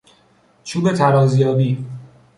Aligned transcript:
چوب 0.63 0.91
ترازیابی 0.93 1.85